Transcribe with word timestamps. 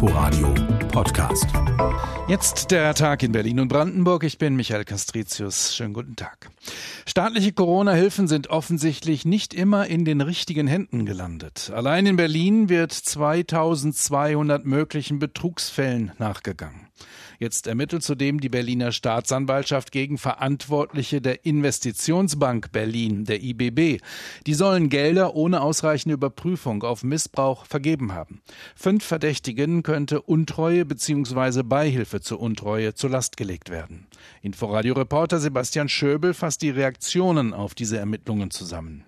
Inforadio 0.00 0.54
Podcast. 0.92 1.48
Jetzt 2.28 2.70
der 2.70 2.94
Tag 2.94 3.24
in 3.24 3.32
Berlin 3.32 3.58
und 3.58 3.66
Brandenburg. 3.66 4.22
Ich 4.22 4.38
bin 4.38 4.54
Michael 4.54 4.84
Castricius. 4.84 5.74
Schönen 5.74 5.92
guten 5.92 6.14
Tag. 6.14 6.50
Staatliche 7.04 7.52
Corona-Hilfen 7.52 8.28
sind 8.28 8.46
offensichtlich 8.46 9.24
nicht 9.24 9.52
immer 9.52 9.88
in 9.88 10.04
den 10.04 10.20
richtigen 10.20 10.68
Händen 10.68 11.04
gelandet. 11.04 11.72
Allein 11.74 12.06
in 12.06 12.14
Berlin 12.14 12.68
wird 12.68 12.92
2200 12.92 14.64
möglichen 14.64 15.18
Betrugsfällen 15.18 16.12
nachgegangen. 16.18 16.86
Jetzt 17.38 17.68
ermittelt 17.68 18.02
zudem 18.02 18.40
die 18.40 18.48
Berliner 18.48 18.90
Staatsanwaltschaft 18.90 19.92
gegen 19.92 20.18
Verantwortliche 20.18 21.20
der 21.20 21.46
Investitionsbank 21.46 22.72
Berlin, 22.72 23.24
der 23.24 23.40
IBB. 23.42 24.02
Die 24.46 24.54
sollen 24.54 24.88
Gelder 24.88 25.36
ohne 25.36 25.60
ausreichende 25.60 26.14
Überprüfung 26.14 26.82
auf 26.82 27.04
Missbrauch 27.04 27.64
vergeben 27.64 28.12
haben. 28.12 28.42
Fünf 28.74 29.04
Verdächtigen 29.04 29.84
könnte 29.84 30.20
Untreue 30.20 30.84
bzw. 30.84 31.62
Beihilfe 31.62 32.20
zur 32.20 32.40
Untreue 32.40 32.94
zur 32.94 33.10
Last 33.10 33.36
gelegt 33.36 33.70
werden. 33.70 34.08
Inforadio-Reporter 34.42 35.38
Sebastian 35.38 35.88
Schöbel 35.88 36.34
fasst 36.34 36.62
die 36.62 36.70
Reaktionen 36.70 37.54
auf 37.54 37.76
diese 37.76 37.98
Ermittlungen 37.98 38.50
zusammen. 38.50 39.04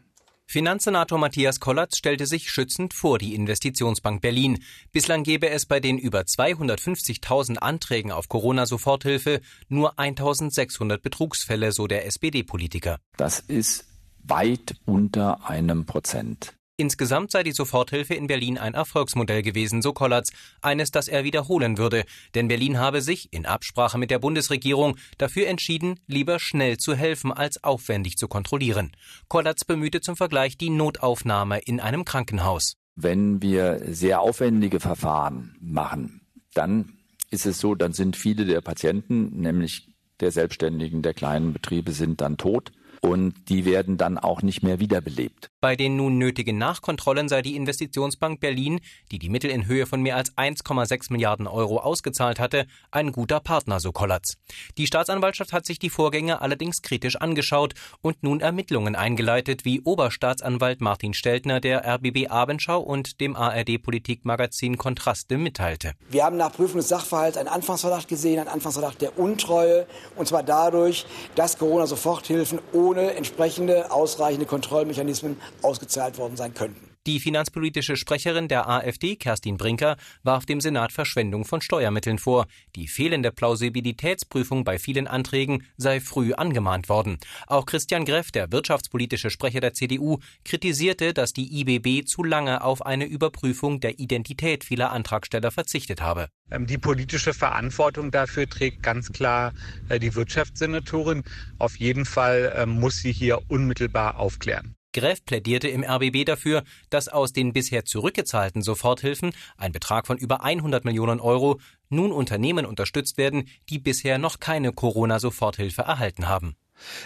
Finanzsenator 0.51 1.17
Matthias 1.17 1.61
Kollatz 1.61 1.97
stellte 1.97 2.27
sich 2.27 2.51
schützend 2.51 2.93
vor 2.93 3.21
die 3.21 3.37
Investitionsbank 3.37 4.21
Berlin. 4.21 4.59
Bislang 4.91 5.23
gebe 5.23 5.49
es 5.49 5.65
bei 5.65 5.79
den 5.79 5.97
über 5.97 6.23
250.000 6.23 7.59
Anträgen 7.59 8.11
auf 8.11 8.29
Corona-Soforthilfe 8.29 9.43
nur 9.69 10.01
1.600 10.01 10.99
Betrugsfälle, 10.99 11.71
so 11.71 11.87
der 11.87 12.05
SPD-Politiker. 12.05 12.99
Das 13.17 13.39
ist 13.39 13.87
weit 14.25 14.75
unter 14.87 15.49
einem 15.49 15.87
Prozent. 15.87 16.55
Insgesamt 16.80 17.30
sei 17.30 17.43
die 17.43 17.52
Soforthilfe 17.52 18.15
in 18.15 18.27
Berlin 18.27 18.57
ein 18.57 18.73
Erfolgsmodell 18.73 19.43
gewesen, 19.43 19.83
so 19.83 19.93
Kollatz, 19.93 20.33
eines, 20.62 20.91
das 20.91 21.09
er 21.09 21.25
wiederholen 21.25 21.77
würde, 21.77 22.05
denn 22.34 22.48
Berlin 22.48 22.79
habe 22.79 23.03
sich, 23.03 23.30
in 23.34 23.45
Absprache 23.45 23.98
mit 23.98 24.11
der 24.11 24.19
Bundesregierung, 24.19 24.97
dafür 25.19 25.47
entschieden, 25.48 26.01
lieber 26.06 26.39
schnell 26.39 26.78
zu 26.78 26.95
helfen, 26.95 27.34
als 27.34 27.62
aufwendig 27.62 28.17
zu 28.17 28.28
kontrollieren. 28.28 28.92
Kollatz 29.28 29.67
bemühte 29.67 30.01
zum 30.01 30.17
Vergleich 30.17 30.56
die 30.56 30.70
Notaufnahme 30.70 31.58
in 31.58 31.81
einem 31.81 32.06
Krankenhaus. 32.06 32.77
Wenn 32.97 33.42
wir 33.42 33.83
sehr 33.86 34.23
aufwendige 34.23 34.81
Verfahren 34.81 35.56
machen, 35.61 36.23
dann 36.55 36.95
ist 37.31 37.45
es 37.45 37.61
so, 37.61 37.75
dann 37.75 37.92
sind 37.92 38.17
viele 38.17 38.47
der 38.47 38.62
Patienten, 38.62 39.39
nämlich 39.39 39.92
der 40.20 40.31
Selbstständigen, 40.31 41.03
der 41.03 41.12
kleinen 41.12 41.53
Betriebe, 41.53 41.92
sind 41.92 42.23
dann 42.23 42.39
tot 42.39 42.73
und 43.01 43.48
die 43.48 43.64
werden 43.64 43.97
dann 43.97 44.19
auch 44.19 44.42
nicht 44.42 44.62
mehr 44.62 44.81
wiederbelebt. 44.81 45.51
Bei 45.62 45.77
den 45.77 45.97
nun 45.97 46.19
nötigen 46.19 46.58
Nachkontrollen 46.58 47.28
sei 47.28 47.42
die 47.42 47.56
Investitionsbank 47.56 48.41
Berlin, 48.41 48.80
die 49.11 49.19
die 49.19 49.28
Mittel 49.28 49.50
in 49.50 49.67
Höhe 49.67 49.86
von 49.86 50.00
mehr 50.00 50.17
als 50.17 50.36
1,6 50.36 51.12
Milliarden 51.12 51.47
Euro 51.47 51.78
ausgezahlt 51.78 52.39
hatte, 52.39 52.67
ein 52.91 53.12
guter 53.12 53.41
Partner, 53.41 53.80
so 53.80 53.92
Kollatz. 53.92 54.34
Die 54.78 54.86
Staatsanwaltschaft 54.86 55.52
hat 55.52 55.67
sich 55.67 55.78
die 55.78 55.91
Vorgänge 55.91 56.41
allerdings 56.41 56.83
kritisch 56.83 57.17
angeschaut 57.17 57.75
und 58.00 58.22
nun 58.22 58.41
Ermittlungen 58.41 58.97
eingeleitet, 58.97 59.64
wie 59.64 59.80
Oberstaatsanwalt 59.83 60.80
Martin 60.80 61.14
Steltner 61.14 61.61
der 61.61 61.84
RBB 61.86 62.28
Abendschau 62.28 62.80
und 62.80 63.20
dem 63.20 63.36
ARD 63.36 63.83
Politikmagazin 63.83 64.78
Kontraste 64.78 65.36
mitteilte. 65.36 65.92
Wir 66.11 66.24
haben 66.24 66.36
nach 66.36 66.52
Prüfung 66.52 66.78
des 66.78 66.89
Sachverhalts 66.89 67.36
einen 67.36 67.48
Anfangsverdacht 67.48 68.08
gesehen, 68.08 68.39
einen 68.39 68.48
Anfangsverdacht 68.48 69.02
der 69.02 69.19
Untreue, 69.19 69.86
und 70.17 70.27
zwar 70.27 70.42
dadurch, 70.42 71.06
dass 71.34 71.58
Corona-Soforthilfen 71.58 72.61
ohne 72.72 72.91
ohne 72.91 73.14
entsprechende 73.14 73.91
ausreichende 73.91 74.47
Kontrollmechanismen 74.47 75.36
ausgezahlt 75.62 76.19
worden 76.19 76.37
sein 76.37 76.55
könnten. 76.55 76.91
Die 77.06 77.19
finanzpolitische 77.19 77.97
Sprecherin 77.97 78.47
der 78.47 78.69
AfD, 78.69 79.17
Kerstin 79.17 79.57
Brinker, 79.57 79.97
warf 80.23 80.45
dem 80.45 80.61
Senat 80.61 80.92
Verschwendung 80.92 81.47
von 81.47 81.62
Steuermitteln 81.62 82.19
vor. 82.19 82.47
Die 82.77 82.89
fehlende 82.89 83.33
Plausibilitätsprüfung 83.33 84.65
bei 84.65 84.79
vielen 84.79 85.07
Anträgen 85.07 85.65
sei 85.79 86.01
früh 86.01 86.34
angemahnt 86.34 86.91
worden. 86.91 87.17
Auch 87.47 87.65
Christian 87.65 88.05
Greff, 88.05 88.30
der 88.33 88.52
wirtschaftspolitische 88.52 89.30
Sprecher 89.30 89.61
der 89.61 89.73
CDU, 89.73 90.19
kritisierte, 90.45 91.14
dass 91.14 91.33
die 91.33 91.61
IBB 91.61 92.07
zu 92.07 92.23
lange 92.23 92.63
auf 92.63 92.85
eine 92.85 93.07
Überprüfung 93.07 93.80
der 93.80 93.98
Identität 93.98 94.63
vieler 94.63 94.92
Antragsteller 94.92 95.51
verzichtet 95.51 96.03
habe. 96.03 96.29
Ähm, 96.51 96.67
die 96.67 96.79
politische 96.79 97.33
Verantwortung 97.33 98.11
dafür 98.11 98.47
trägt 98.47 98.83
ganz 98.83 99.11
klar 99.11 99.55
äh, 99.89 99.98
die 99.98 100.14
Wirtschaftssenatorin. 100.14 101.24
Auf 101.58 101.77
jeden 101.77 102.05
Fall 102.05 102.53
ähm, 102.57 102.79
muss 102.79 102.98
sie 102.98 103.13
hier 103.13 103.41
unmittelbar 103.48 104.19
aufklären. 104.19 104.77
Greff 104.92 105.24
plädierte 105.24 105.68
im 105.68 105.84
RBB 105.84 106.24
dafür, 106.24 106.64
dass 106.90 107.08
aus 107.08 107.33
den 107.33 107.52
bisher 107.52 107.84
zurückgezahlten 107.84 108.62
Soforthilfen, 108.62 109.33
ein 109.56 109.73
Betrag 109.73 110.06
von 110.06 110.18
über 110.18 110.42
100 110.42 110.84
Millionen 110.84 111.20
Euro, 111.20 111.61
nun 111.89 112.12
Unternehmen 112.12 112.67
unterstützt 112.67 113.18
werden, 113.18 113.48
die 113.68 113.79
bisher 113.79 114.18
noch 114.18 114.40
keine 114.40 114.73
Corona-Soforthilfe 114.73 115.83
erhalten 115.83 116.29
haben. 116.29 116.56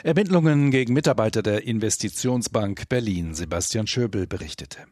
Ermittlungen 0.03 0.71
gegen 0.71 0.95
Mitarbeiter 0.95 1.43
der 1.43 1.65
Investitionsbank 1.65 2.89
Berlin. 2.89 3.35
Sebastian 3.35 3.87
Schöbel 3.87 4.27
berichtete. 4.27 4.87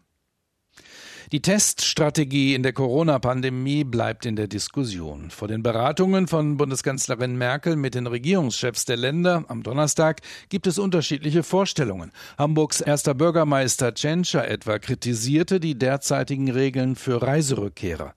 Die 1.33 1.41
Teststrategie 1.41 2.55
in 2.55 2.63
der 2.63 2.75
Corona-Pandemie 2.75 3.85
bleibt 3.85 4.27
in 4.27 4.37
der 4.37 4.49
Diskussion. 4.49 5.31
Vor 5.31 5.49
den 5.49 5.63
Beratungen 5.63 6.29
von 6.29 6.59
Bundeskanzlerin 6.59 7.39
Merkel 7.39 7.77
mit 7.77 7.95
den 7.95 8.07
Regierungschefs 8.07 8.85
der 8.85 8.99
Länder 8.99 9.47
am 9.49 9.63
Donnerstag 9.63 10.21
gibt 10.51 10.67
es 10.67 10.79
unterschiedliche 10.79 11.43
Vorstellungen. 11.43 12.13
Hamburgs 12.37 12.83
erster 12.83 13.15
Bürgermeister 13.15 13.95
Tschentscher 13.95 14.47
etwa 14.47 14.79
kritisierte 14.79 15.59
die 15.59 15.79
derzeitigen 15.79 16.51
Regeln 16.51 16.97
für 16.97 17.23
Reiserückkehrer. 17.23 18.13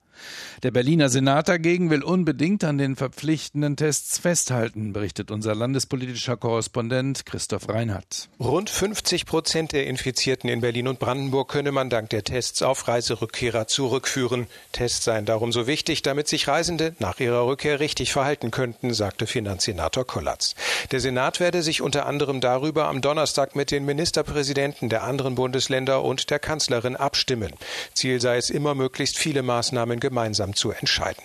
Der 0.62 0.70
Berliner 0.70 1.08
Senat 1.08 1.48
dagegen 1.48 1.90
will 1.90 2.02
unbedingt 2.02 2.64
an 2.64 2.78
den 2.78 2.96
verpflichtenden 2.96 3.76
Tests 3.76 4.18
festhalten, 4.18 4.92
berichtet 4.92 5.30
unser 5.30 5.54
landespolitischer 5.54 6.36
Korrespondent 6.36 7.26
Christoph 7.26 7.68
Reinhardt. 7.68 8.28
Rund 8.40 8.70
50 8.70 9.26
Prozent 9.26 9.72
der 9.72 9.86
Infizierten 9.86 10.48
in 10.48 10.60
Berlin 10.60 10.88
und 10.88 10.98
Brandenburg 10.98 11.48
könne 11.48 11.72
man 11.72 11.90
dank 11.90 12.10
der 12.10 12.24
Tests 12.24 12.62
auf 12.62 12.88
Reiserückkehrer 12.88 13.66
zurückführen. 13.66 14.46
Tests 14.72 15.04
seien 15.04 15.24
darum 15.24 15.52
so 15.52 15.66
wichtig, 15.66 16.02
damit 16.02 16.28
sich 16.28 16.48
Reisende 16.48 16.94
nach 16.98 17.20
ihrer 17.20 17.46
Rückkehr 17.46 17.80
richtig 17.80 18.12
verhalten 18.12 18.50
könnten, 18.50 18.94
sagte 18.94 19.26
Finanzsenator 19.26 20.06
Kollatz. 20.06 20.54
Der 20.90 21.00
Senat 21.00 21.40
werde 21.40 21.62
sich 21.62 21.82
unter 21.82 22.06
anderem 22.06 22.40
darüber 22.40 22.88
am 22.88 23.00
Donnerstag 23.00 23.56
mit 23.56 23.70
den 23.70 23.84
Ministerpräsidenten 23.84 24.88
der 24.88 25.04
anderen 25.04 25.34
Bundesländer 25.34 26.02
und 26.02 26.30
der 26.30 26.38
Kanzlerin 26.38 26.96
abstimmen. 26.96 27.52
Ziel 27.94 28.20
sei 28.20 28.36
es 28.36 28.50
immer 28.50 28.74
möglichst 28.74 29.18
viele 29.18 29.42
Maßnahmen 29.42 30.00
gemeinsam 30.08 30.54
zu 30.54 30.70
entscheiden. 30.70 31.22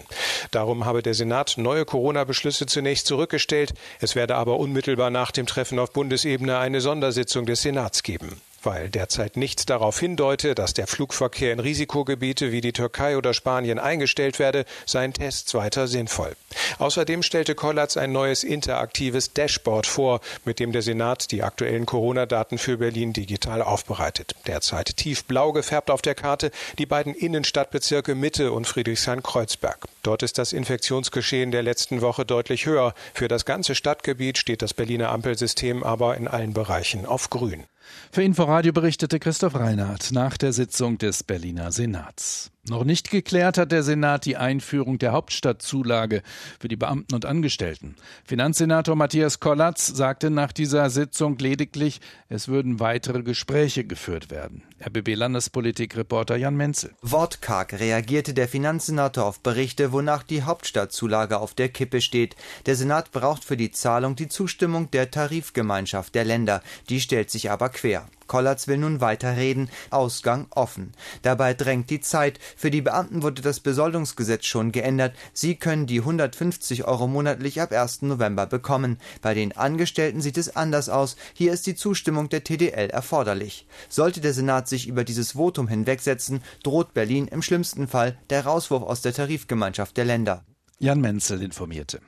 Darum 0.52 0.86
habe 0.86 1.02
der 1.04 1.14
Senat 1.14 1.56
neue 1.58 1.86
Corona-Beschlüsse 1.86 2.66
zunächst 2.66 3.08
zurückgestellt. 3.08 3.74
Es 4.00 4.16
werde 4.16 4.36
aber 4.36 4.58
unmittelbar 4.58 5.10
nach 5.10 5.32
dem 5.32 5.46
Treffen 5.46 5.80
auf 5.80 5.94
Bundesebene 5.94 6.58
eine 6.58 6.82
Sondersitzung 6.82 7.46
des 7.46 7.62
Senats 7.62 8.04
geben. 8.04 8.42
Weil 8.64 8.90
derzeit 8.90 9.38
nichts 9.38 9.66
darauf 9.66 10.00
hindeute, 10.00 10.54
dass 10.54 10.74
der 10.74 10.86
Flugverkehr 10.86 11.52
in 11.52 11.60
Risikogebiete 11.60 12.52
wie 12.52 12.62
die 12.62 12.74
Türkei 12.74 13.18
oder 13.18 13.34
Spanien 13.34 13.80
eingestellt 13.80 14.38
werde, 14.38 14.66
seien 14.86 15.14
Tests 15.14 15.54
weiter 15.56 15.88
sinnvoll. 15.88 16.36
Außerdem 16.78 17.24
stellte 17.24 17.56
Kollatz 17.56 17.98
ein 17.98 18.12
neues 18.12 18.44
interaktives 18.44 19.34
Dashboard 19.34 19.88
vor, 19.88 20.22
mit 20.46 20.60
dem 20.60 20.72
der 20.72 20.84
Senat 20.84 21.32
die 21.32 21.42
aktuellen 21.42 21.86
Corona-Daten 21.88 22.58
für 22.58 22.78
Berlin 22.78 23.14
digital 23.14 23.62
aufbereitet. 23.62 24.36
Derzeit 24.46 24.96
tiefblau 24.98 25.54
gefärbt 25.54 25.90
auf 25.90 26.02
der 26.02 26.16
Karte 26.16 26.52
die 26.78 26.86
beiden 26.86 27.16
Innenstadtbezirke 27.16 28.14
Mitte 28.14 28.52
und 28.52 28.68
Friedrichshain-Kreuzberg. 28.68 29.86
Dort 30.04 30.22
ist 30.24 30.38
das 30.38 30.54
Infektionsgeschehen 30.54 31.52
der 31.52 31.64
letzten 31.64 32.02
Woche 32.02 32.26
deutlich 32.26 32.66
höher. 32.66 32.94
Für 33.14 33.28
das 33.28 33.46
ganze 33.46 33.74
Stadtgebiet 33.74 34.38
steht 34.38 34.62
das 34.62 34.74
Berliner 34.74 35.10
Ampelsystem 35.12 35.84
aber 35.84 36.18
in 36.18 36.28
allen 36.28 36.54
Bereichen 36.54 37.06
auf 37.06 37.30
grün. 37.30 37.66
Für 38.12 38.24
Inforadio 38.24 38.74
berichtete 38.74 39.20
Christoph 39.20 39.56
Reinhardt 39.56 40.12
nach 40.12 40.38
der 40.38 40.54
Sitzung 40.54 40.98
des 40.98 41.24
Berliner 41.24 41.72
Senats. 41.72 42.52
Noch 42.70 42.84
nicht 42.84 43.10
geklärt 43.10 43.58
hat 43.58 43.72
der 43.72 43.82
Senat 43.82 44.24
die 44.26 44.38
Einführung 44.38 45.00
der 45.00 45.14
Hauptstadtzulage 45.14 46.22
für 46.60 46.68
die 46.68 46.76
Beamten 46.76 47.16
und 47.16 47.26
Angestellten. 47.26 47.96
Finanzsenator 48.24 48.96
Matthias 48.96 49.40
Kollatz 49.40 49.88
sagte 49.88 50.30
nach 50.30 50.52
dieser 50.52 50.92
Sitzung 50.92 51.40
lediglich, 51.40 52.02
es 52.30 52.48
würden 52.48 52.80
weitere 52.80 53.24
Gespräche 53.24 53.84
geführt 53.84 54.30
werden. 54.30 54.62
RBB-Landespolitik-Reporter 54.80 56.36
Jan 56.36 56.56
Menzel. 56.56 56.92
Wortkarg 57.02 57.74
reagierte 57.80 58.36
der 58.36 58.48
Finanzsenator 58.48 59.26
auf 59.26 59.40
Berichte, 59.40 59.92
wonach 59.92 60.22
die 60.22 60.44
Hauptstadtzulage 60.44 61.40
auf 61.40 61.56
der 61.56 61.70
Kippe 61.70 62.00
steht. 62.00 62.36
Der 62.68 62.76
Senat 62.76 63.12
braucht 63.12 63.44
für 63.44 63.58
die 63.58 63.72
Zahlung 63.72 64.16
die 64.16 64.28
Zustimmung 64.28 64.92
der 64.92 65.10
Tarifgemeinschaft 65.10 66.14
der 66.14 66.26
Länder. 66.26 66.62
Die 66.90 67.02
stellt 67.02 67.32
sich 67.32 67.50
aber 67.50 67.70
quer. 67.70 68.08
Kollatz 68.32 68.70
will 68.70 68.78
nun 68.78 69.02
weiterreden, 69.02 69.70
Ausgang 69.90 70.48
offen. 70.52 70.94
Dabei 71.22 71.54
drängt 71.54 71.90
die 71.90 72.00
Zeit. 72.00 72.40
Für 72.56 72.72
die 72.72 72.82
Beamten 72.82 73.24
wurde 73.24 73.42
das 73.42 73.60
Besoldungsgesetz 73.60 74.46
schon 74.46 74.72
geändert. 74.72 75.14
Sie 75.34 75.56
können 75.56 75.86
die 75.86 76.00
150 76.00 76.86
Euro 76.86 77.08
monatlich 77.08 77.60
ab 77.60 77.74
1. 77.74 78.04
November 78.04 78.46
bekommen. 78.46 79.00
Bei 79.22 79.34
den 79.34 79.58
Angestellten 79.58 80.22
sieht 80.22 80.38
es 80.38 80.56
anders 80.56 80.88
aus. 80.88 81.18
Hier 81.34 81.52
ist 81.52 81.68
die 81.68 81.76
Zustimmung 81.76 82.30
der 82.30 82.46
TDL 82.46 82.90
erforderlich. 82.90 83.68
Sollte 83.90 84.22
der 84.22 84.34
Senat 84.34 84.70
sich 84.70 84.88
über 84.88 85.04
dieses 85.04 85.34
Votum 85.34 85.68
hinwegsetzen, 85.68 86.42
droht 86.64 86.94
Berlin 86.94 87.28
im 87.28 87.42
schlimmsten 87.42 87.90
Fall 87.90 88.18
der 88.30 88.46
Rauswurf 88.46 88.84
aus 88.84 89.02
der 89.02 89.12
Tarifgemeinschaft 89.12 89.98
der 89.98 90.06
Länder. 90.06 90.46
Jan 90.80 91.02
Menzel 91.02 91.42
informierte. 91.42 92.00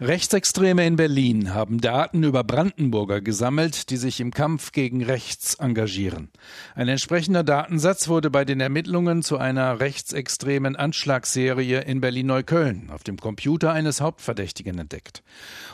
Rechtsextreme 0.00 0.86
in 0.86 0.96
Berlin 0.96 1.54
haben 1.54 1.80
Daten 1.80 2.22
über 2.22 2.44
Brandenburger 2.44 3.20
gesammelt, 3.20 3.90
die 3.90 3.96
sich 3.96 4.20
im 4.20 4.32
Kampf 4.32 4.72
gegen 4.72 5.04
rechts 5.04 5.54
engagieren. 5.56 6.30
Ein 6.74 6.88
entsprechender 6.88 7.44
Datensatz 7.44 8.08
wurde 8.08 8.30
bei 8.30 8.44
den 8.44 8.60
Ermittlungen 8.60 9.22
zu 9.22 9.38
einer 9.38 9.80
rechtsextremen 9.80 10.76
Anschlagsserie 10.76 11.80
in 11.80 12.00
Berlin-Neukölln 12.00 12.90
auf 12.90 13.04
dem 13.04 13.18
Computer 13.18 13.72
eines 13.72 14.00
Hauptverdächtigen 14.00 14.78
entdeckt. 14.78 15.22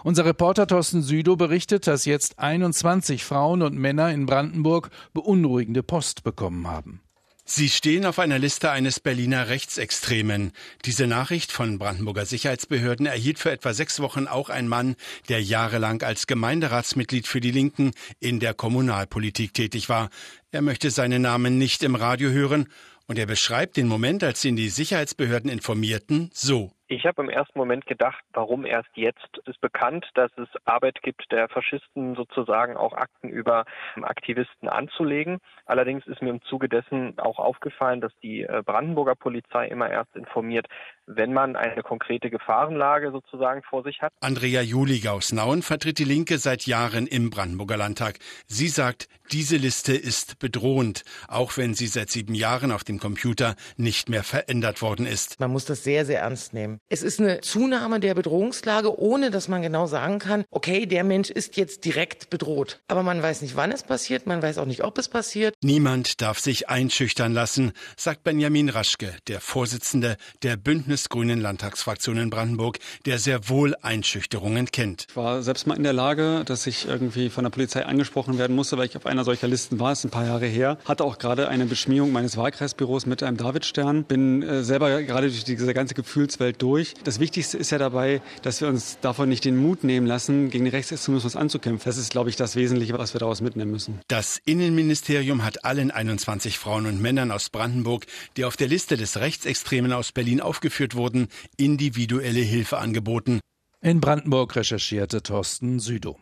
Unser 0.02 0.24
Reporter 0.24 0.66
Thorsten 0.66 1.02
Südow 1.02 1.36
berichtet, 1.36 1.86
dass 1.86 2.04
jetzt 2.04 2.38
21 2.38 3.24
Frauen 3.24 3.62
und 3.62 3.78
Männer 3.78 4.10
in 4.10 4.26
Brandenburg 4.26 4.90
beunruhigende 5.12 5.82
Post 5.82 6.24
bekommen 6.24 6.66
haben. 6.66 7.00
Sie 7.48 7.68
stehen 7.68 8.06
auf 8.06 8.18
einer 8.18 8.40
Liste 8.40 8.72
eines 8.72 8.98
Berliner 8.98 9.46
Rechtsextremen. 9.46 10.50
Diese 10.84 11.06
Nachricht 11.06 11.52
von 11.52 11.78
Brandenburger 11.78 12.26
Sicherheitsbehörden 12.26 13.06
erhielt 13.06 13.38
für 13.38 13.52
etwa 13.52 13.72
sechs 13.72 14.00
Wochen 14.00 14.26
auch 14.26 14.50
ein 14.50 14.66
Mann, 14.66 14.96
der 15.28 15.40
jahrelang 15.40 16.02
als 16.02 16.26
Gemeinderatsmitglied 16.26 17.28
für 17.28 17.40
die 17.40 17.52
Linken 17.52 17.92
in 18.18 18.40
der 18.40 18.52
Kommunalpolitik 18.52 19.54
tätig 19.54 19.88
war. 19.88 20.10
Er 20.52 20.62
möchte 20.62 20.90
seinen 20.90 21.22
Namen 21.22 21.58
nicht 21.58 21.82
im 21.82 21.96
Radio 21.96 22.30
hören 22.30 22.68
und 23.08 23.18
er 23.18 23.26
beschreibt 23.26 23.76
den 23.76 23.88
Moment, 23.88 24.24
als 24.24 24.44
ihn 24.44 24.56
die 24.56 24.68
Sicherheitsbehörden 24.68 25.50
informierten, 25.50 26.30
so. 26.32 26.72
Ich 26.88 27.04
habe 27.04 27.20
im 27.20 27.28
ersten 27.28 27.58
Moment 27.58 27.86
gedacht, 27.86 28.22
warum 28.32 28.64
erst 28.64 28.90
jetzt? 28.94 29.38
Ist 29.46 29.60
bekannt, 29.60 30.06
dass 30.14 30.30
es 30.36 30.48
Arbeit 30.64 31.02
gibt, 31.02 31.32
der 31.32 31.48
Faschisten 31.48 32.14
sozusagen 32.14 32.76
auch 32.76 32.92
Akten 32.92 33.28
über 33.28 33.64
Aktivisten 34.02 34.68
anzulegen. 34.68 35.38
Allerdings 35.64 36.06
ist 36.06 36.22
mir 36.22 36.30
im 36.30 36.42
Zuge 36.42 36.68
dessen 36.68 37.18
auch 37.18 37.40
aufgefallen, 37.40 38.00
dass 38.00 38.12
die 38.22 38.42
äh, 38.42 38.62
Brandenburger 38.64 39.16
Polizei 39.16 39.66
immer 39.66 39.90
erst 39.90 40.14
informiert, 40.14 40.66
wenn 41.06 41.32
man 41.32 41.56
eine 41.56 41.82
konkrete 41.82 42.30
Gefahrenlage 42.30 43.10
sozusagen 43.10 43.64
vor 43.64 43.82
sich 43.82 44.00
hat. 44.00 44.12
Andrea 44.20 44.62
Julig 44.62 45.08
aus 45.08 45.32
Nauen 45.32 45.62
vertritt 45.62 45.98
die 45.98 46.04
Linke 46.04 46.38
seit 46.38 46.66
Jahren 46.66 47.08
im 47.08 47.30
Brandenburger 47.30 47.76
Landtag. 47.76 48.20
Sie 48.46 48.68
sagt, 48.68 49.08
diese 49.32 49.56
Liste 49.56 49.94
ist 49.94 50.38
bedrohend, 50.38 51.02
auch 51.28 51.56
wenn 51.56 51.74
sie 51.74 51.86
seit 51.86 52.10
sieben 52.10 52.34
Jahren 52.34 52.72
auf 52.72 52.84
dem 52.84 52.98
Computer 52.98 53.56
nicht 53.76 54.08
mehr 54.08 54.22
verändert 54.22 54.82
worden 54.82 55.06
ist. 55.06 55.40
Man 55.40 55.50
muss 55.50 55.64
das 55.64 55.84
sehr, 55.84 56.06
sehr 56.06 56.20
ernst 56.20 56.54
nehmen. 56.54 56.78
Es 56.88 57.02
ist 57.02 57.20
eine 57.20 57.40
Zunahme 57.40 58.00
der 58.00 58.14
Bedrohungslage, 58.14 58.98
ohne 58.98 59.30
dass 59.30 59.48
man 59.48 59.62
genau 59.62 59.86
sagen 59.86 60.18
kann, 60.18 60.44
okay, 60.50 60.86
der 60.86 61.04
Mensch 61.04 61.30
ist 61.30 61.56
jetzt 61.56 61.84
direkt 61.84 62.30
bedroht. 62.30 62.80
Aber 62.88 63.02
man 63.02 63.22
weiß 63.22 63.42
nicht, 63.42 63.56
wann 63.56 63.72
es 63.72 63.82
passiert, 63.82 64.26
man 64.26 64.42
weiß 64.42 64.58
auch 64.58 64.66
nicht, 64.66 64.84
ob 64.84 64.98
es 64.98 65.08
passiert. 65.08 65.54
Niemand 65.62 66.20
darf 66.20 66.38
sich 66.38 66.68
einschüchtern 66.68 67.32
lassen, 67.32 67.72
sagt 67.96 68.24
Benjamin 68.24 68.68
Raschke, 68.68 69.14
der 69.28 69.40
Vorsitzende 69.40 70.16
der 70.42 70.56
Bündnis-Grünen 70.56 71.40
Landtagsfraktion 71.40 72.16
in 72.18 72.30
Brandenburg, 72.30 72.78
der 73.04 73.18
sehr 73.18 73.48
wohl 73.48 73.74
Einschüchterungen 73.82 74.70
kennt. 74.70 75.06
Ich 75.08 75.16
war 75.16 75.42
selbst 75.42 75.66
mal 75.66 75.76
in 75.76 75.82
der 75.82 75.92
Lage, 75.92 76.42
dass 76.44 76.66
ich 76.66 76.86
irgendwie 76.86 77.30
von 77.30 77.44
der 77.44 77.50
Polizei 77.50 77.84
angesprochen 77.84 78.38
werden 78.38 78.56
musste, 78.56 78.76
weil 78.76 78.86
ich 78.86 78.96
auf 78.96 79.06
einer 79.06 79.15
solcher 79.24 79.48
Listen 79.48 79.78
war, 79.78 79.92
ist 79.92 80.04
ein 80.04 80.10
paar 80.10 80.26
Jahre 80.26 80.46
her. 80.46 80.78
Hatte 80.84 81.04
auch 81.04 81.18
gerade 81.18 81.48
eine 81.48 81.66
Beschmierung 81.66 82.12
meines 82.12 82.36
Wahlkreisbüros 82.36 83.06
mit 83.06 83.22
einem 83.22 83.36
Davidstern. 83.36 84.04
Bin 84.04 84.42
äh, 84.42 84.62
selber 84.62 85.02
gerade 85.02 85.28
durch 85.28 85.44
diese 85.44 85.74
ganze 85.74 85.94
Gefühlswelt 85.94 86.60
durch. 86.62 86.94
Das 87.04 87.20
Wichtigste 87.20 87.58
ist 87.58 87.70
ja 87.70 87.78
dabei, 87.78 88.20
dass 88.42 88.60
wir 88.60 88.68
uns 88.68 88.98
davon 89.00 89.28
nicht 89.28 89.44
den 89.44 89.56
Mut 89.56 89.84
nehmen 89.84 90.06
lassen, 90.06 90.50
gegen 90.50 90.64
den 90.64 90.74
Rechtsextremismus 90.74 91.36
anzukämpfen. 91.36 91.88
Das 91.88 91.98
ist, 91.98 92.10
glaube 92.10 92.30
ich, 92.30 92.36
das 92.36 92.56
Wesentliche, 92.56 92.98
was 92.98 93.14
wir 93.14 93.20
daraus 93.20 93.40
mitnehmen 93.40 93.70
müssen. 93.70 94.00
Das 94.08 94.40
Innenministerium 94.44 95.44
hat 95.44 95.64
allen 95.64 95.90
21 95.90 96.58
Frauen 96.58 96.86
und 96.86 97.00
Männern 97.00 97.30
aus 97.30 97.50
Brandenburg, 97.50 98.06
die 98.36 98.44
auf 98.44 98.56
der 98.56 98.68
Liste 98.68 98.96
des 98.96 99.18
Rechtsextremen 99.18 99.92
aus 99.92 100.12
Berlin 100.12 100.40
aufgeführt 100.40 100.94
wurden, 100.94 101.28
individuelle 101.56 102.40
Hilfe 102.40 102.78
angeboten. 102.78 103.40
In 103.82 104.00
Brandenburg 104.00 104.56
recherchierte 104.56 105.22
Thorsten 105.22 105.78
Südow. 105.78 106.18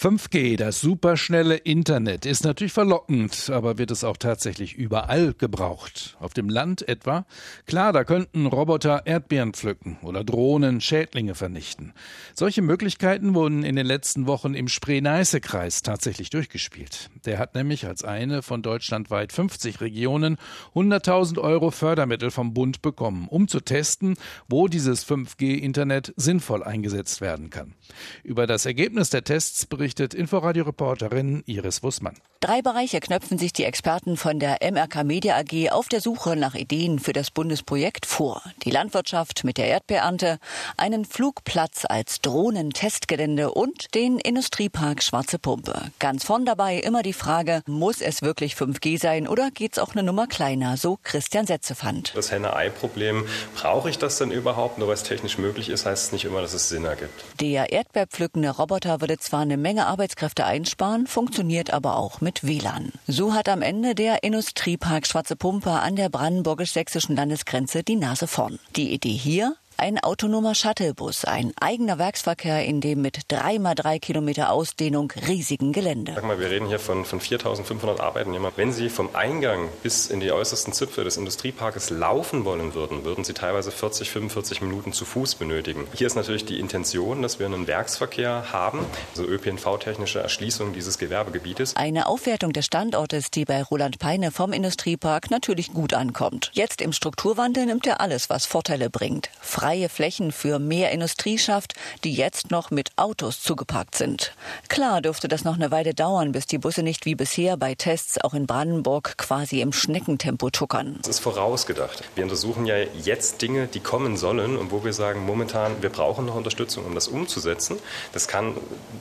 5G, 0.00 0.56
das 0.56 0.80
superschnelle 0.80 1.56
Internet, 1.56 2.24
ist 2.24 2.44
natürlich 2.44 2.72
verlockend, 2.72 3.50
aber 3.50 3.78
wird 3.78 3.90
es 3.90 4.04
auch 4.04 4.16
tatsächlich 4.16 4.76
überall 4.76 5.34
gebraucht? 5.34 6.16
Auf 6.20 6.34
dem 6.34 6.48
Land 6.48 6.86
etwa? 6.86 7.26
Klar, 7.66 7.92
da 7.92 8.04
könnten 8.04 8.46
Roboter 8.46 9.06
Erdbeeren 9.06 9.54
pflücken 9.54 9.98
oder 10.02 10.22
Drohnen 10.22 10.80
Schädlinge 10.80 11.34
vernichten. 11.34 11.94
Solche 12.36 12.62
Möglichkeiten 12.62 13.34
wurden 13.34 13.64
in 13.64 13.74
den 13.74 13.86
letzten 13.86 14.28
Wochen 14.28 14.54
im 14.54 14.68
Spree-Neiße-Kreis 14.68 15.82
tatsächlich 15.82 16.30
durchgespielt. 16.30 17.10
Der 17.26 17.40
hat 17.40 17.56
nämlich 17.56 17.84
als 17.84 18.04
eine 18.04 18.42
von 18.42 18.62
deutschlandweit 18.62 19.32
50 19.32 19.80
Regionen 19.80 20.36
100.000 20.76 21.40
Euro 21.40 21.72
Fördermittel 21.72 22.30
vom 22.30 22.54
Bund 22.54 22.82
bekommen, 22.82 23.26
um 23.28 23.48
zu 23.48 23.58
testen, 23.58 24.14
wo 24.48 24.68
dieses 24.68 25.04
5G-Internet 25.04 26.14
sinnvoll 26.16 26.62
eingesetzt 26.62 27.20
werden 27.20 27.50
kann. 27.50 27.74
Über 28.22 28.46
das 28.46 28.64
Ergebnis 28.64 29.10
der 29.10 29.24
Tests 29.24 29.66
berichtet 29.66 29.87
berichtet 29.88 30.12
Inforadio-Reporterin 30.12 31.42
Iris 31.46 31.82
Wussmann. 31.82 32.16
Drei 32.40 32.62
Bereiche 32.62 33.00
knöpfen 33.00 33.36
sich 33.36 33.52
die 33.52 33.64
Experten 33.64 34.16
von 34.16 34.38
der 34.38 34.58
MRK 34.60 35.02
Media 35.02 35.36
AG 35.36 35.70
auf 35.70 35.88
der 35.88 36.00
Suche 36.00 36.36
nach 36.36 36.54
Ideen 36.54 36.98
für 37.00 37.12
das 37.12 37.32
Bundesprojekt 37.32 38.06
vor. 38.06 38.42
Die 38.62 38.70
Landwirtschaft 38.70 39.42
mit 39.44 39.56
der 39.56 39.66
Erdbeerernte, 39.66 40.38
einen 40.76 41.04
Flugplatz 41.04 41.84
als 41.88 42.20
Drohnentestgelände 42.20 43.50
und 43.50 43.92
den 43.94 44.18
Industriepark 44.18 45.02
Schwarze 45.02 45.38
Pumpe. 45.40 45.90
Ganz 45.98 46.22
vorn 46.22 46.44
dabei 46.44 46.76
immer 46.76 47.02
die 47.02 47.12
Frage, 47.12 47.62
muss 47.66 48.00
es 48.02 48.22
wirklich 48.22 48.54
5G 48.54 49.00
sein 49.00 49.26
oder 49.26 49.50
geht 49.50 49.72
es 49.72 49.78
auch 49.78 49.94
eine 49.94 50.04
Nummer 50.04 50.26
kleiner, 50.26 50.76
so 50.76 50.98
Christian 51.02 51.46
Setzefand. 51.46 52.12
Das 52.14 52.30
Henne-Ei-Problem, 52.30 53.24
brauche 53.56 53.90
ich 53.90 53.98
das 53.98 54.18
denn 54.18 54.30
überhaupt? 54.30 54.78
Nur 54.78 54.88
weil 54.88 54.94
es 54.94 55.02
technisch 55.02 55.38
möglich 55.38 55.70
ist, 55.70 55.86
heißt 55.86 56.06
es 56.06 56.12
nicht 56.12 56.24
immer, 56.24 56.42
dass 56.42 56.54
es 56.54 56.68
Sinn 56.68 56.84
ergibt. 56.84 57.24
Der 57.40 57.72
erdbeerpflückende 57.72 58.50
Roboter 58.50 59.00
würde 59.00 59.18
zwar 59.18 59.40
eine 59.40 59.56
Menge 59.56 59.77
Arbeitskräfte 59.86 60.44
einsparen, 60.44 61.06
funktioniert 61.06 61.72
aber 61.72 61.96
auch 61.96 62.20
mit 62.20 62.46
WLAN. 62.46 62.92
So 63.06 63.34
hat 63.34 63.48
am 63.48 63.62
Ende 63.62 63.94
der 63.94 64.22
Industriepark 64.22 65.06
Schwarze 65.06 65.36
Pumpe 65.36 65.70
an 65.70 65.96
der 65.96 66.08
brandenburgisch-sächsischen 66.08 67.16
Landesgrenze 67.16 67.82
die 67.82 67.96
Nase 67.96 68.26
vorn. 68.26 68.58
Die 68.76 68.92
Idee 68.92 69.10
hier? 69.12 69.56
Ein 69.80 70.00
autonomer 70.00 70.56
Shuttlebus, 70.56 71.24
ein 71.24 71.52
eigener 71.60 71.98
Werksverkehr 71.98 72.64
in 72.64 72.80
dem 72.80 73.00
mit 73.00 73.20
3x3 73.30 74.00
Kilometer 74.00 74.50
Ausdehnung 74.50 75.12
riesigen 75.28 75.72
Gelände. 75.72 76.14
Sag 76.16 76.24
mal, 76.24 76.40
wir 76.40 76.50
reden 76.50 76.66
hier 76.66 76.80
von, 76.80 77.04
von 77.04 77.20
4.500 77.20 78.00
Arbeitnehmern. 78.00 78.52
Wenn 78.56 78.72
Sie 78.72 78.88
vom 78.88 79.14
Eingang 79.14 79.68
bis 79.84 80.08
in 80.08 80.18
die 80.18 80.32
äußersten 80.32 80.72
Zipfel 80.72 81.04
des 81.04 81.16
Industrieparkes 81.16 81.90
laufen 81.90 82.44
wollen 82.44 82.74
würden, 82.74 83.04
würden 83.04 83.22
Sie 83.22 83.34
teilweise 83.34 83.70
40, 83.70 84.10
45 84.10 84.62
Minuten 84.62 84.92
zu 84.92 85.04
Fuß 85.04 85.36
benötigen. 85.36 85.86
Hier 85.94 86.08
ist 86.08 86.16
natürlich 86.16 86.44
die 86.44 86.58
Intention, 86.58 87.22
dass 87.22 87.38
wir 87.38 87.46
einen 87.46 87.68
Werksverkehr 87.68 88.52
haben, 88.52 88.84
also 89.10 89.22
ÖPNV-technische 89.30 90.18
Erschließung 90.18 90.72
dieses 90.72 90.98
Gewerbegebietes. 90.98 91.76
Eine 91.76 92.08
Aufwertung 92.08 92.52
des 92.52 92.66
Standortes, 92.66 93.30
die 93.30 93.44
bei 93.44 93.62
Roland 93.62 94.00
Peine 94.00 94.32
vom 94.32 94.52
Industriepark 94.52 95.30
natürlich 95.30 95.72
gut 95.72 95.94
ankommt. 95.94 96.50
Jetzt 96.54 96.82
im 96.82 96.92
Strukturwandel 96.92 97.66
nimmt 97.66 97.86
er 97.86 98.00
alles, 98.00 98.28
was 98.28 98.44
Vorteile 98.44 98.90
bringt. 98.90 99.30
Frei 99.40 99.67
freie 99.68 99.90
Flächen 99.90 100.32
für 100.32 100.58
mehr 100.58 100.92
Industrie 100.92 101.36
schafft, 101.36 101.74
die 102.02 102.14
jetzt 102.14 102.50
noch 102.50 102.70
mit 102.70 102.88
Autos 102.96 103.42
zugeparkt 103.42 103.96
sind. 103.96 104.32
Klar 104.68 105.02
dürfte 105.02 105.28
das 105.28 105.44
noch 105.44 105.56
eine 105.56 105.70
Weile 105.70 105.92
dauern, 105.92 106.32
bis 106.32 106.46
die 106.46 106.56
Busse 106.56 106.82
nicht 106.82 107.04
wie 107.04 107.14
bisher 107.14 107.58
bei 107.58 107.74
Tests 107.74 108.18
auch 108.18 108.32
in 108.32 108.46
Brandenburg 108.46 109.18
quasi 109.18 109.60
im 109.60 109.74
Schneckentempo 109.74 110.48
tuckern. 110.48 110.96
Das 111.02 111.16
ist 111.16 111.18
vorausgedacht. 111.18 112.02
Wir 112.14 112.24
untersuchen 112.24 112.64
ja 112.64 112.76
jetzt 112.78 113.42
Dinge, 113.42 113.66
die 113.66 113.80
kommen 113.80 114.16
sollen 114.16 114.56
und 114.56 114.70
wo 114.70 114.84
wir 114.84 114.94
sagen, 114.94 115.26
momentan, 115.26 115.82
wir 115.82 115.90
brauchen 115.90 116.24
noch 116.24 116.36
Unterstützung, 116.36 116.86
um 116.86 116.94
das 116.94 117.06
umzusetzen. 117.06 117.76
Das 118.14 118.26
kann 118.26 118.54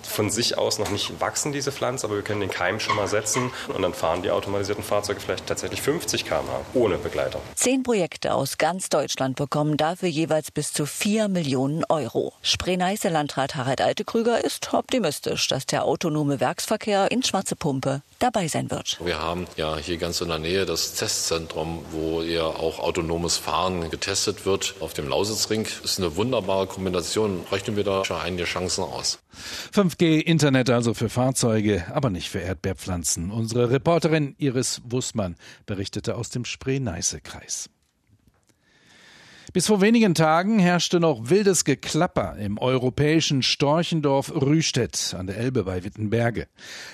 von 0.04 0.30
sich 0.30 0.58
aus 0.58 0.80
noch 0.80 0.90
nicht 0.90 1.22
wachsen, 1.22 1.54
diese 1.54 1.72
Pflanze, 1.72 2.06
aber 2.06 2.16
wir 2.16 2.24
können 2.24 2.42
den 2.42 2.52
Keim 2.52 2.82
schon 2.82 2.98
mal 2.98 3.08
setzen 3.08 3.52
und 3.74 3.84
dann 3.84 3.94
fahren 3.94 4.22
die 4.22 4.32
automatisierten 4.32 4.84
Fahrzeuge 4.84 5.22
vielleicht 5.22 5.48
tatsächlich 5.48 5.82
50 5.82 6.26
km/h 6.26 6.60
ohne 6.74 6.98
Begleiter. 6.98 7.40
Zehn 7.56 7.84
Projekte 7.84 8.34
aus 8.34 8.58
ganz 8.58 8.90
Deutschland 8.90 9.38
bekommen 9.38 9.78
dafür 9.78 10.10
jeweils 10.10 10.52
bis 10.58 10.74
zu 10.74 10.88
4 10.88 11.28
Millionen 11.28 11.84
Euro. 11.88 12.34
Spree-Neiße 12.42 13.10
Landrat 13.10 13.54
Harald 13.54 13.80
Altekrüger 13.80 14.44
ist 14.44 14.74
optimistisch, 14.74 15.48
dass 15.48 15.68
der 15.68 15.86
autonome 15.86 16.40
Werksverkehr 16.40 17.12
in 17.12 17.22
Schwarze 17.22 17.56
Pumpe 17.56 18.02
dabei 18.18 18.48
sein 18.48 18.72
wird. 18.72 18.98
Wir 19.06 19.22
haben 19.22 19.46
ja 19.56 19.78
hier 19.78 19.98
ganz 19.98 20.20
in 20.20 20.30
der 20.30 20.40
Nähe 20.40 20.66
das 20.66 20.96
Testzentrum, 20.96 21.86
wo 21.92 22.24
ja 22.24 22.46
auch 22.46 22.80
autonomes 22.80 23.38
Fahren 23.38 23.92
getestet 23.92 24.48
wird 24.48 24.74
auf 24.80 24.96
dem 24.96 25.08
Lausitzring. 25.08 25.66
Das 25.66 25.92
ist 25.92 26.00
eine 26.00 26.16
wunderbare 26.16 26.66
Kombination. 26.66 27.44
Rechnen 27.52 27.76
wir 27.76 27.84
da 27.84 28.04
schon 28.04 28.20
einige 28.20 28.46
Chancen 28.46 28.84
aus. 28.84 29.20
5G-Internet 29.76 30.72
also 30.72 30.96
für 30.96 31.10
Fahrzeuge, 31.10 31.86
aber 31.94 32.10
nicht 32.10 32.30
für 32.30 32.40
Erdbeerpflanzen. 32.40 33.30
Unsere 33.30 33.70
Reporterin 33.70 34.34
Iris 34.40 34.82
Wussmann 34.86 35.36
berichtete 35.68 36.16
aus 36.16 36.32
dem 36.32 36.46
Spree-Neiße-Kreis. 36.46 37.70
Bis 39.54 39.68
vor 39.68 39.80
wenigen 39.80 40.14
Tagen 40.14 40.60
herrschte 40.60 41.00
noch 41.00 41.30
wildes 41.30 41.64
Geklapper 41.64 42.36
im 42.38 42.58
europäischen 42.58 43.42
Storchendorf 43.42 44.30
Rüstedt 44.36 45.16
an 45.18 45.28
der 45.28 45.38
Elbe 45.38 45.64
bei 45.64 45.86
Wittenberge. 45.86 46.48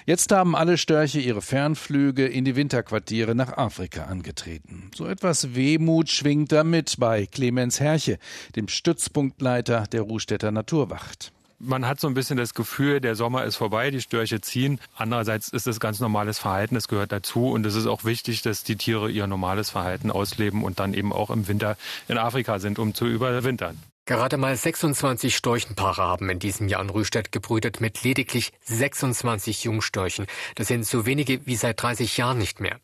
Jetzt 0.05 0.31
haben 0.31 0.55
alle 0.55 0.77
Störche 0.77 1.19
ihre 1.19 1.41
Fernflüge 1.41 2.27
in 2.27 2.45
die 2.45 2.55
Winterquartiere 2.55 3.33
nach 3.33 3.57
Afrika 3.57 4.03
angetreten. 4.03 4.91
So 4.95 5.07
etwas 5.07 5.55
Wehmut 5.55 6.11
schwingt 6.11 6.51
damit 6.51 6.95
bei 6.99 7.25
Clemens 7.25 7.79
Herche, 7.79 8.19
dem 8.55 8.67
Stützpunktleiter 8.67 9.85
der 9.91 10.01
Ruhstädter 10.01 10.51
Naturwacht 10.51 11.31
man 11.63 11.87
hat 11.87 11.99
so 11.99 12.07
ein 12.07 12.13
bisschen 12.13 12.37
das 12.37 12.53
Gefühl, 12.53 13.01
der 13.01 13.15
Sommer 13.15 13.45
ist 13.45 13.55
vorbei, 13.55 13.91
die 13.91 14.01
Störche 14.01 14.41
ziehen. 14.41 14.79
Andererseits 14.95 15.49
ist 15.49 15.67
es 15.67 15.79
ganz 15.79 15.99
normales 15.99 16.39
Verhalten, 16.39 16.75
das 16.75 16.87
gehört 16.87 17.11
dazu. 17.11 17.49
Und 17.49 17.65
es 17.65 17.75
ist 17.75 17.87
auch 17.87 18.03
wichtig, 18.03 18.41
dass 18.41 18.63
die 18.63 18.75
Tiere 18.75 19.09
ihr 19.09 19.27
normales 19.27 19.69
Verhalten 19.69 20.11
ausleben 20.11 20.63
und 20.63 20.79
dann 20.79 20.93
eben 20.93 21.13
auch 21.13 21.29
im 21.29 21.47
Winter 21.47 21.77
in 22.07 22.17
Afrika 22.17 22.59
sind, 22.59 22.79
um 22.79 22.93
zu 22.93 23.05
überwintern. 23.05 23.81
Gerade 24.05 24.35
mal 24.35 24.53
26 24.53 25.33
Storchenpaare 25.33 26.01
haben 26.01 26.29
in 26.29 26.37
diesem 26.37 26.67
Jahr 26.67 26.81
in 26.81 26.89
Rüstedt 26.89 27.31
gebrütet 27.31 27.79
mit 27.79 28.03
lediglich 28.03 28.51
26 28.65 29.63
Jungstörchen. 29.63 30.25
Das 30.55 30.67
sind 30.67 30.85
so 30.85 31.05
wenige 31.05 31.45
wie 31.45 31.55
seit 31.55 31.81
30 31.81 32.17
Jahren 32.17 32.37
nicht 32.37 32.59
mehr. 32.59 32.81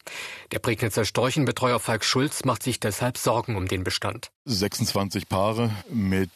Der 0.53 0.59
Prignitzer 0.59 1.03
Storchenbetreuer 1.03 1.81
Falk 1.81 2.05
Schulz 2.05 2.45
macht 2.45 2.63
sich 2.63 2.79
deshalb 2.79 3.17
Sorgen 3.17 3.57
um 3.57 3.67
den 3.67 3.83
Bestand. 3.83 4.31
26 4.49 5.29
Paare 5.29 5.69
mit 5.91 6.31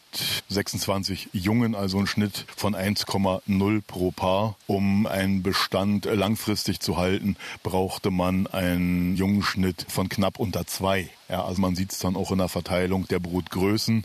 26 0.48 1.29
Jungen, 1.34 1.74
also 1.74 1.98
ein 1.98 2.05
Schnitt 2.05 2.46
von 2.55 2.75
1,0 2.75 3.82
pro 3.86 4.12
Paar. 4.12 4.55
Um 4.67 5.08
einen 5.08 5.41
Bestand 5.41 6.05
langfristig 6.05 6.79
zu 6.79 6.98
halten, 6.98 7.38
brauchte 7.63 8.12
man 8.12 8.46
einen 8.46 9.15
Jungenschnitt 9.15 9.88
von 9.89 10.10
knapp 10.10 10.39
unter 10.39 10.67
zwei. 10.67 11.10
Ja, 11.27 11.43
also 11.43 11.60
man 11.60 11.75
sieht 11.75 11.91
es 11.91 12.00
dann 12.00 12.15
auch 12.15 12.32
in 12.32 12.38
der 12.38 12.50
Verteilung 12.50 13.08
der 13.08 13.20
Brutgrößen. 13.20 14.03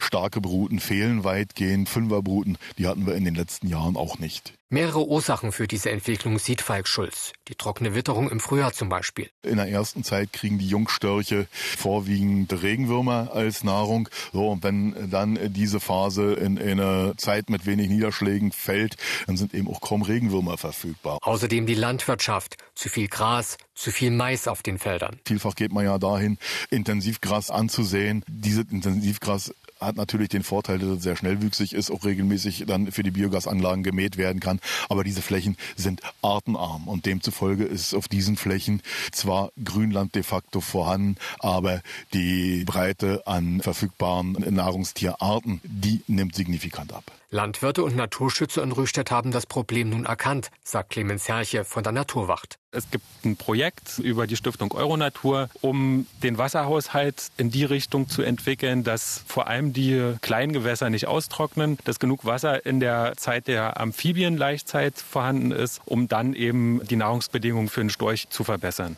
Starke 0.00 0.42
Bruten 0.42 0.78
fehlen 0.78 1.24
weitgehend. 1.24 1.88
Fünferbruten, 1.88 2.58
die 2.76 2.86
hatten 2.86 3.06
wir 3.06 3.14
in 3.14 3.24
den 3.24 3.34
letzten 3.34 3.68
Jahren 3.68 3.96
auch 3.96 4.18
nicht. 4.18 4.52
Mehrere 4.68 5.06
Ursachen 5.06 5.52
für 5.52 5.68
diese 5.68 5.92
Entwicklung 5.92 6.40
sieht 6.40 6.60
Falk 6.60 6.88
Schulz. 6.88 7.32
Die 7.46 7.54
trockene 7.54 7.94
Witterung 7.94 8.28
im 8.28 8.40
Frühjahr 8.40 8.72
zum 8.72 8.88
Beispiel. 8.88 9.30
In 9.44 9.58
der 9.58 9.68
ersten 9.68 10.02
Zeit 10.02 10.32
kriegen 10.32 10.58
die 10.58 10.66
Jungstörche 10.66 11.46
vorwiegend 11.52 12.52
Regenwürmer 12.52 13.30
als 13.32 13.62
Nahrung. 13.62 14.08
So, 14.32 14.48
und 14.48 14.64
wenn 14.64 15.08
dann 15.08 15.38
diese 15.52 15.78
Phase 15.78 16.32
in 16.32 16.58
eine 16.58 17.14
Zeit 17.16 17.48
mit 17.48 17.64
wenig 17.64 17.88
Niederschlägen 17.88 18.50
fällt, 18.50 18.96
dann 19.28 19.36
sind 19.36 19.54
eben 19.54 19.68
auch 19.68 19.80
kaum 19.80 20.02
Regenwürmer 20.02 20.58
verfügbar. 20.58 21.18
Außerdem 21.22 21.66
die 21.66 21.74
Landwirtschaft. 21.74 22.56
Zu 22.74 22.88
viel 22.88 23.06
Gras, 23.06 23.58
zu 23.76 23.92
viel 23.92 24.10
Mais 24.10 24.48
auf 24.48 24.64
den 24.64 24.80
Feldern. 24.80 25.20
Vielfach 25.26 25.54
geht 25.54 25.72
man 25.72 25.84
ja 25.84 25.96
dahin, 25.98 26.38
Intensivgras 26.70 27.52
anzusehen. 27.52 28.24
Dieses 28.26 28.64
Intensivgras 28.72 29.54
hat 29.80 29.96
natürlich 29.96 30.28
den 30.28 30.42
Vorteil, 30.42 30.78
dass 30.78 30.88
es 30.88 31.02
sehr 31.02 31.16
schnellwüchsig 31.16 31.72
ist, 31.72 31.90
auch 31.90 32.04
regelmäßig 32.04 32.64
dann 32.66 32.90
für 32.92 33.02
die 33.02 33.10
Biogasanlagen 33.10 33.82
gemäht 33.82 34.16
werden 34.16 34.40
kann. 34.40 34.60
Aber 34.88 35.04
diese 35.04 35.22
Flächen 35.22 35.56
sind 35.76 36.00
artenarm 36.22 36.88
und 36.88 37.06
demzufolge 37.06 37.64
ist 37.64 37.94
auf 37.94 38.08
diesen 38.08 38.36
Flächen 38.36 38.82
zwar 39.12 39.50
Grünland 39.62 40.14
de 40.14 40.22
facto 40.22 40.60
vorhanden, 40.60 41.16
aber 41.38 41.82
die 42.12 42.64
Breite 42.64 43.26
an 43.26 43.60
verfügbaren 43.60 44.32
Nahrungstierarten, 44.54 45.60
die 45.64 46.02
nimmt 46.06 46.34
signifikant 46.34 46.92
ab. 46.92 47.04
Landwirte 47.30 47.82
und 47.82 47.96
Naturschützer 47.96 48.62
in 48.62 48.70
Rüstedt 48.70 49.10
haben 49.10 49.32
das 49.32 49.46
Problem 49.46 49.90
nun 49.90 50.04
erkannt, 50.04 50.50
sagt 50.62 50.90
Clemens 50.90 51.28
Herrche 51.28 51.64
von 51.64 51.82
der 51.82 51.92
Naturwacht. 51.92 52.58
Es 52.70 52.88
gibt 52.90 53.04
ein 53.24 53.36
Projekt 53.36 53.98
über 53.98 54.28
die 54.28 54.36
Stiftung 54.36 54.72
Euronatur, 54.72 55.48
um 55.60 56.06
den 56.22 56.38
Wasserhaushalt 56.38 57.30
in 57.36 57.50
die 57.50 57.64
Richtung 57.64 58.08
zu 58.08 58.22
entwickeln, 58.22 58.84
dass 58.84 59.24
vor 59.26 59.48
allem 59.48 59.72
die 59.72 60.14
kleinen 60.20 60.52
Gewässer 60.52 60.88
nicht 60.88 61.08
austrocknen, 61.08 61.78
dass 61.84 61.98
genug 61.98 62.24
Wasser 62.24 62.64
in 62.64 62.78
der 62.78 63.14
Zeit 63.16 63.48
der 63.48 63.80
Amphibienlaichzeit 63.80 64.94
vorhanden 64.98 65.50
ist, 65.50 65.80
um 65.84 66.06
dann 66.06 66.32
eben 66.32 66.80
die 66.86 66.96
Nahrungsbedingungen 66.96 67.68
für 67.68 67.80
den 67.80 67.90
Storch 67.90 68.28
zu 68.28 68.44
verbessern. 68.44 68.96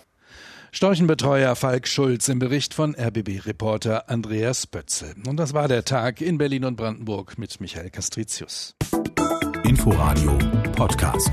Storchenbetreuer 0.72 1.56
Falk 1.56 1.88
Schulz 1.88 2.28
im 2.28 2.38
Bericht 2.38 2.74
von 2.74 2.94
RBB-Reporter 2.94 4.08
Andreas 4.08 4.66
Bötzel. 4.66 5.14
Und 5.26 5.36
das 5.36 5.54
war 5.54 5.68
der 5.68 5.84
Tag 5.84 6.20
in 6.20 6.38
Berlin 6.38 6.64
und 6.64 6.76
Brandenburg 6.76 7.38
mit 7.38 7.60
Michael 7.60 7.90
Castricius. 7.90 8.74
Inforadio 9.64 10.38
Podcast. 10.76 11.30